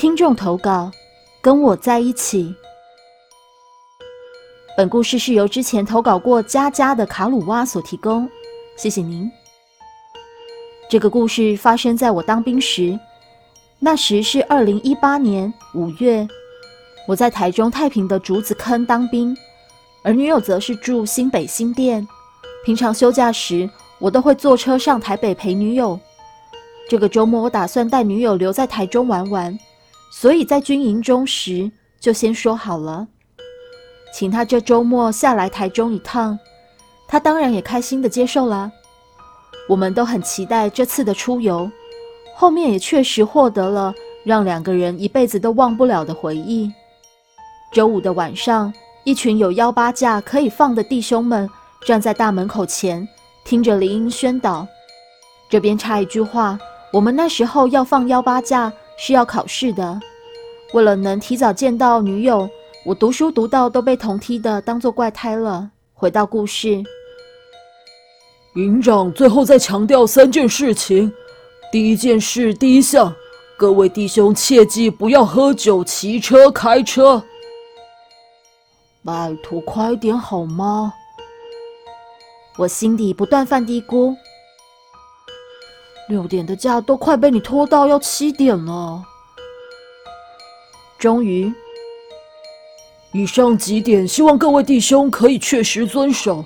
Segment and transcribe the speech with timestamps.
[0.00, 0.90] 听众投稿，
[1.42, 2.54] 跟我在一起。
[4.74, 8.26] 本故事是由之前投稿过佳佳的卡鲁蛙所提供，
[8.78, 9.30] 谢谢您。
[10.88, 12.98] 这个故事发生在我当兵时，
[13.78, 16.26] 那时是二零一八年五月，
[17.06, 19.36] 我在台中太平的竹子坑当兵，
[20.02, 22.08] 而女友则是住新北新店。
[22.64, 26.00] 平常休假时，我都会坐车上台北陪女友。
[26.88, 29.58] 这个周末，我打算带女友留在台中玩玩。
[30.10, 31.70] 所以在军营中时
[32.00, 33.06] 就先说好了，
[34.12, 36.38] 请他这周末下来台中一趟，
[37.06, 38.70] 他当然也开心的接受了。
[39.68, 41.70] 我们都很期待这次的出游，
[42.34, 43.94] 后面也确实获得了
[44.24, 46.72] 让两个人一辈子都忘不了的回忆。
[47.72, 51.48] 周五的晚上，一群有幺八架可以放的弟兄们
[51.86, 53.06] 站在大门口前，
[53.44, 54.66] 听着林音宣导。
[55.48, 56.58] 这边插一句话，
[56.92, 58.72] 我们那时候要放幺八架。
[59.02, 59.98] 是要考试的，
[60.74, 62.46] 为了能提早见到女友，
[62.84, 65.70] 我读书读到都被同梯的当做怪胎了。
[65.94, 66.84] 回到故事，
[68.56, 71.10] 营长最后再强调三件事情：
[71.72, 73.10] 第一件事，第一项，
[73.56, 77.22] 各位弟兄切记不要喝酒、骑车、开车。
[79.02, 80.92] 拜托，快点好吗？
[82.58, 84.14] 我心底不断犯嘀咕。
[86.10, 89.04] 六点的假都快被你拖到要七点了。
[90.98, 91.50] 终于，
[93.12, 96.44] 以上几点，希望各位弟兄可以确实遵守。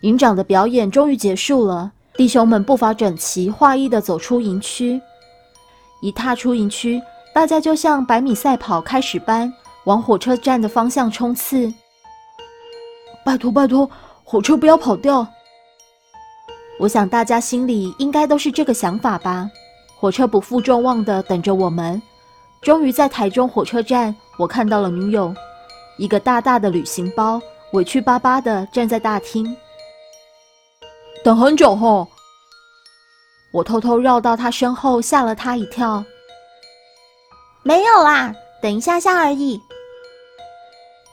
[0.00, 5.00] 营长的表演终于结束了，弟兄们步伐整齐、划一的走出营区。
[6.00, 7.00] 一踏出营区，
[7.34, 9.52] 大家就像百米赛跑开始般
[9.84, 11.72] 往火车站的方向冲刺。
[13.24, 13.88] 拜托拜托，
[14.24, 15.24] 火车不要跑掉！
[16.82, 19.48] 我想大家心里应该都是这个想法吧。
[20.00, 22.02] 火车不负众望的等着我们。
[22.60, 25.32] 终于在台中火车站，我看到了女友，
[25.96, 27.40] 一个大大的旅行包，
[27.72, 29.56] 委屈巴巴的站在大厅。
[31.22, 32.08] 等很久后，
[33.52, 36.04] 我偷偷绕到她身后，吓了她一跳。
[37.62, 39.60] 没有啦，等一下下而已。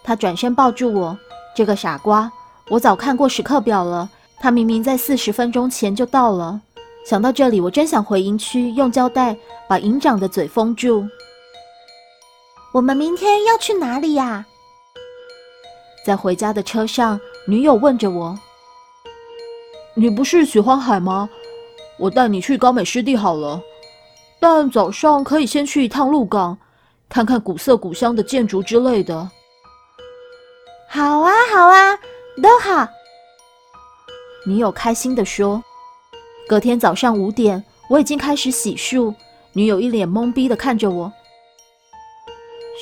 [0.03, 1.15] 她转身抱住我，
[1.55, 2.31] 这个傻瓜，
[2.69, 4.09] 我早看过时刻表了。
[4.41, 6.61] 他明明在四十分钟前就到了。
[7.05, 9.35] 想到这里，我真想回营区用胶带
[9.67, 11.05] 把营长的嘴封住。
[12.71, 14.45] 我们明天要去哪里呀？
[16.05, 18.37] 在回家的车上，女友问着我
[19.95, 21.29] ：“你不是喜欢海吗？
[21.97, 23.61] 我带你去高美湿地好了。
[24.39, 26.57] 但早上可以先去一趟鹿港，
[27.09, 29.29] 看看古色古香的建筑之类的。”
[30.87, 31.97] 好啊，好啊，
[32.41, 32.87] 都好。
[34.49, 35.63] 女友开心地说
[36.49, 39.13] ：“隔天早上五点，我已经开始洗漱。
[39.53, 41.13] 女友一脸懵逼地看着我。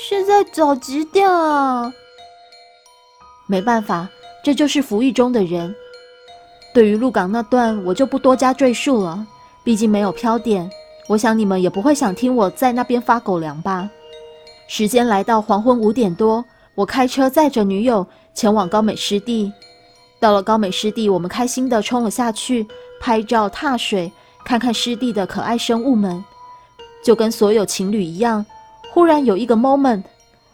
[0.08, 1.92] 现在早几点啊？
[3.48, 4.08] 没办法，
[4.42, 5.76] 这就是服役中的人。
[6.74, 9.28] 对于鹿港那段，我就不多加赘述了，
[9.66, 10.72] 毕竟没有飘点。
[11.10, 13.90] 我想你们也不会想听我在那边发狗粮吧。
[14.70, 16.46] 时间来到黄昏五点多，
[16.76, 19.52] 我开车载着女友前往高美湿地。”
[20.20, 22.68] 到了高美湿地，我们开心地冲了下去，
[23.00, 24.12] 拍照、踏水，
[24.44, 26.24] 看看湿地的可爱生物们，
[27.04, 28.46] 就跟所有情侣一样。
[28.92, 30.04] 忽然有一个 moment，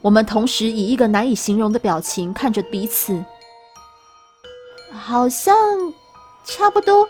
[0.01, 3.24] 我们同时以一个难以形容的表情看着彼此，
[4.91, 5.56] 好像
[6.44, 7.07] 差不多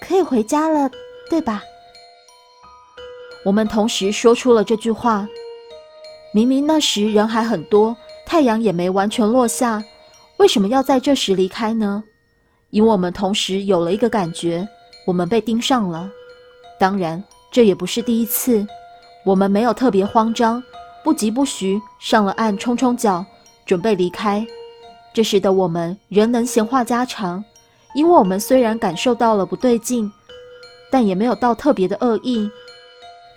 [0.00, 0.90] 可以回家了，
[1.30, 1.62] 对吧？
[3.44, 5.28] 我们同时说出了这句话。
[6.34, 9.84] 明明那时人还很多，太阳也没完全落下。
[10.38, 12.02] 为什么要在这时离开呢？
[12.70, 14.66] 因为我们同时有了一个感觉，
[15.06, 16.10] 我们被盯上了。
[16.80, 18.66] 当然，这也不是第一次。
[19.24, 20.60] 我们没有特别慌张，
[21.04, 23.24] 不疾不徐上了岸，冲冲脚，
[23.64, 24.44] 准备离开。
[25.14, 27.44] 这时的我们仍能闲话家常，
[27.94, 30.10] 因为我们虽然感受到了不对劲，
[30.90, 32.50] 但也没有到特别的恶意。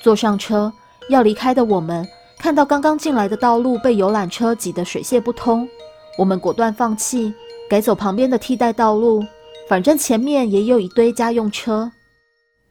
[0.01, 0.71] 坐上车
[1.09, 2.07] 要离开的我们，
[2.39, 5.67] 看到刚刚进来的道路被游览车挤得水泄不通。
[6.17, 7.33] 我们果断放弃，
[7.69, 9.23] 改走旁边的替代道路。
[9.67, 11.91] 反正前面也有一堆家用车，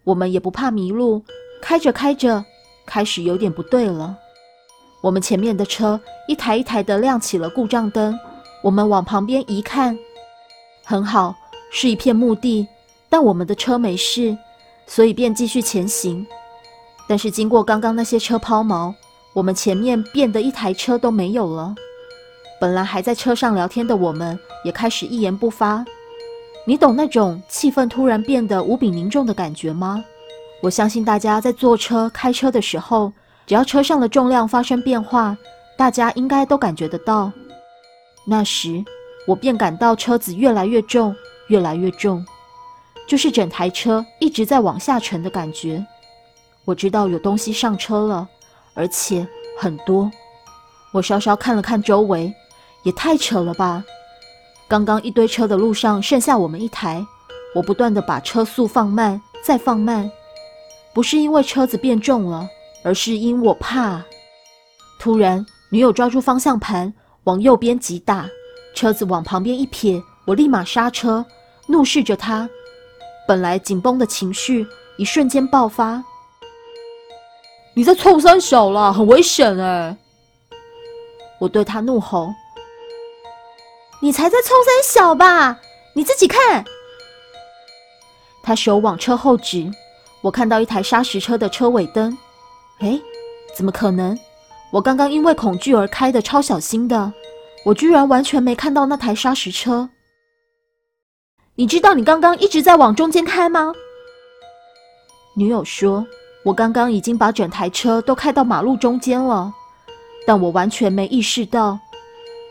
[0.04, 1.22] 我们也不怕迷路。
[1.60, 2.44] 开着开着，
[2.86, 4.16] 开始有点不对了。
[5.02, 8.18] 我们前面的车一台一台的亮起了故障灯。
[8.62, 9.98] 我们往旁边一看，
[10.84, 11.34] 很好，
[11.70, 12.66] 是一片墓地，
[13.10, 14.36] 但我们的车没事，
[14.86, 16.26] 所以便继续前行。
[17.06, 18.94] 但是经过刚刚那些车抛锚，
[19.34, 21.74] 我们前面变得一台车都没有了。
[22.64, 25.84] 本来还在车上聊天的我们，也开始一言不发。
[26.64, 30.02] 你懂那种气氛突然变得无比凝重的感觉吗？
[30.62, 33.12] 我相信大家在坐车、开车的时候，
[33.46, 35.36] 只要车上的重量发生变化，
[35.76, 37.30] 大家应该都感觉得到。
[38.26, 38.82] 那时，
[39.26, 41.14] 我便感到车子越来越重，
[41.48, 42.24] 越来越重，
[43.06, 45.84] 就是整台车一直在往下沉的感觉。
[46.64, 48.26] 我知道有东西上车了，
[48.72, 49.28] 而且
[49.58, 50.10] 很多。
[50.92, 52.32] 我稍稍看了看周围，
[52.84, 53.84] 也太扯了吧！
[54.68, 57.04] 刚刚一堆车的路上剩下我们一台，
[57.54, 60.10] 我不断的把车速放慢，再放慢，
[60.94, 62.48] 不是因为车子变重了。
[62.86, 64.04] 而是因我怕。
[64.98, 66.92] 突然，女友抓住方向盘
[67.24, 68.28] 往右边急打，
[68.74, 71.24] 车子往旁边一撇，我立马刹车，
[71.66, 72.46] 怒视着她。
[73.26, 74.66] 本来紧绷的情绪
[74.98, 76.04] 一瞬间爆发。
[77.72, 79.96] 你在冲三小啦，很危险哎！
[81.40, 82.34] 我对他怒吼
[84.04, 85.58] ：“你才在冲三小吧？
[85.94, 86.62] 你自己看！”
[88.44, 89.72] 他手往车后指，
[90.20, 92.14] 我看到一台砂石车的车尾灯。
[92.80, 93.00] 哎，
[93.56, 94.14] 怎么可能？
[94.70, 97.10] 我刚刚因为恐惧而开的超小心的，
[97.64, 99.88] 我居然完全没看到那台砂石车。
[101.54, 103.72] 你知道你刚刚一直在往中间开吗？
[105.34, 106.06] 女友说，
[106.44, 109.50] 我刚刚已经把整台车都开到马路中间了，
[110.26, 111.78] 但我完全没意识到，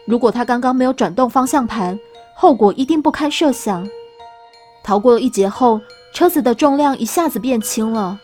[0.05, 1.99] 如果他刚刚没有转动方向盘，
[2.35, 3.87] 后果一定不堪设想。
[4.83, 5.79] 逃过了一劫后，
[6.13, 8.19] 车子的重量一下子变轻了。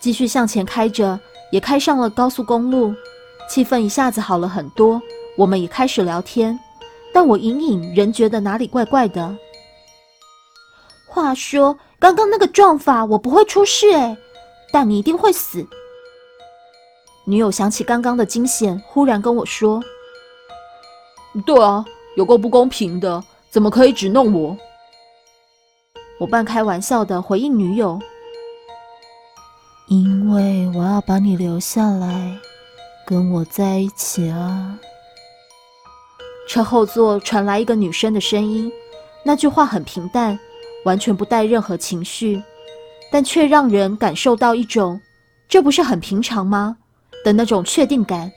[0.00, 1.18] 继续向前开着，
[1.50, 2.94] 也开上了高速公路，
[3.48, 5.00] 气氛一下子好了很多。
[5.36, 6.58] 我们也开始聊天，
[7.12, 9.36] 但我隐隐仍觉得哪里怪怪的。
[11.06, 14.16] 话说，刚刚那个撞法我不会出事诶，
[14.72, 15.66] 但你一定会死。
[17.26, 19.82] 女友想起刚刚的惊险，忽然跟我说
[21.42, 21.84] ：“对啊，
[22.16, 24.56] 有够不公平的，怎么可以只弄我？”
[26.20, 28.00] 我半开玩笑的回应女友。
[29.88, 32.38] 因为我要把你留下来，
[33.06, 34.78] 跟我在一起啊！
[36.48, 38.70] 车后座传来一个女生的声音，
[39.24, 40.38] 那句话很平淡，
[40.84, 42.42] 完全不带任何情绪，
[43.10, 45.00] 但却让人感受到一种
[45.48, 46.76] “这不是很平常吗”
[47.24, 48.32] 的那种确定感。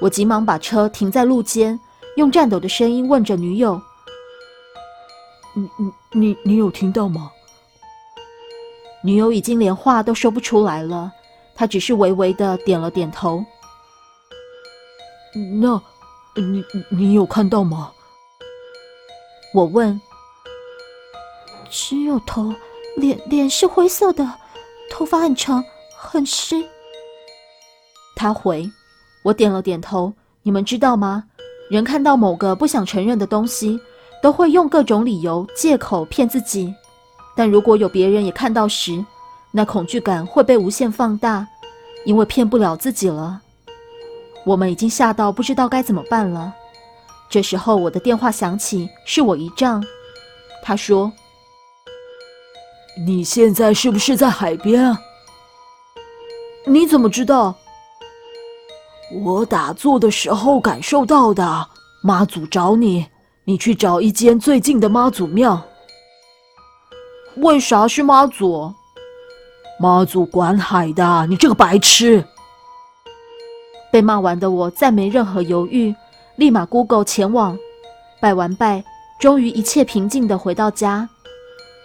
[0.00, 1.78] 我急忙把车停在路肩，
[2.16, 3.80] 用颤抖的声音问着女友
[5.54, 7.30] ：“你、你、你、你有听到吗？”
[9.02, 11.12] 女友已经连话都说不出来了，
[11.54, 13.44] 她只是微微的点了点头。
[15.60, 15.82] 那，
[16.36, 17.92] 你你有看到吗？
[19.52, 20.00] 我问。
[21.68, 22.54] 只有头，
[22.96, 24.38] 脸脸是灰色的，
[24.90, 25.64] 头发很长，
[25.96, 26.64] 很湿。
[28.14, 28.70] 他回。
[29.24, 30.12] 我点了点头。
[30.42, 31.24] 你们知道吗？
[31.70, 33.80] 人看到某个不想承认的东西，
[34.22, 36.72] 都会用各种理由、借口骗自己。
[37.36, 39.04] 但如果有别人也看到时，
[39.50, 41.46] 那恐惧感会被无限放大，
[42.04, 43.40] 因为骗不了自己了。
[44.44, 46.54] 我们已经吓到不知道该怎么办了。
[47.30, 49.82] 这时候我的电话响起，是我姨丈。
[50.62, 51.10] 他说
[53.06, 55.00] ：“你现在是不是在海边啊？
[56.66, 57.56] 你怎么知道？
[59.22, 61.68] 我打坐的时候感受到的。
[62.02, 63.06] 妈祖找你，
[63.44, 65.62] 你去找一间最近的妈祖庙。”
[67.36, 68.72] 为啥是妈祖？
[69.80, 72.24] 妈祖管海的，你这个白痴！
[73.90, 75.94] 被骂完的我再没任何犹豫，
[76.36, 77.58] 立马 Google 前往，
[78.20, 78.84] 拜完拜，
[79.18, 81.08] 终于一切平静的回到家。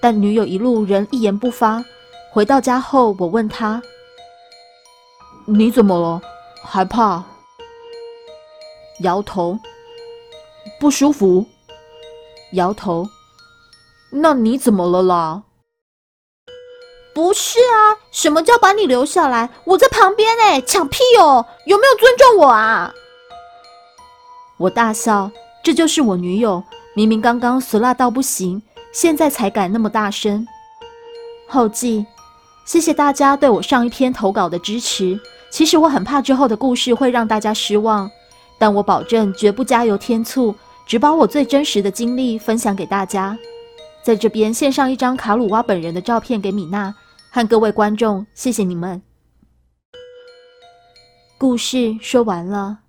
[0.01, 1.83] 但女友一路仍一言不发。
[2.31, 3.81] 回到家后，我问她
[5.45, 6.21] ：“你怎么了？
[6.63, 7.23] 害怕？”
[9.01, 9.57] 摇头。
[10.79, 11.45] 不舒服？
[12.53, 13.07] 摇头。
[14.11, 15.43] 那你怎么了啦？
[17.13, 19.49] 不是啊，什么叫把你留下来？
[19.65, 21.45] 我在旁边哎，抢屁哦！
[21.65, 22.93] 有没有尊重我啊？
[24.57, 25.31] 我大笑，
[25.63, 26.63] 这就是我女友，
[26.93, 28.61] 明明刚刚俗辣到不行，
[28.93, 30.47] 现在才敢那么大声。
[31.47, 32.05] 后记，
[32.65, 35.19] 谢谢大家对我上一篇投稿的支持。
[35.49, 38.09] 其实我很怕之后的故事会让大家失望，
[38.57, 43.37] 但我保证绝不加油添醋，只把我最真实的经历分享给大家。
[44.01, 46.93] 在这边献上一张卡鲁瓦本人的照片给米娜
[47.29, 49.01] 和各位观众，谢谢你们。
[51.37, 52.79] 故事说完了。